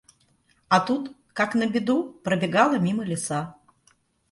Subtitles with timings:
[0.67, 3.53] А тут, как на беду, пробегала мимо лиса.